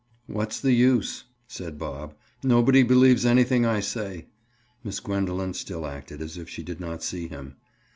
"What's 0.25 0.59
the 0.59 0.71
use?" 0.71 1.25
said 1.47 1.77
Bob. 1.77 2.15
"Nobody 2.43 2.81
believes 2.81 3.23
anything 3.23 3.67
I 3.67 3.81
say." 3.81 4.25
Miss 4.83 4.99
Gwendoline 4.99 5.53
still 5.53 5.85
acted 5.85 6.23
as 6.23 6.39
if 6.39 6.49
she 6.49 6.63
did 6.63 6.79
not 6.79 7.03
see 7.03 7.27
him. 7.27 7.57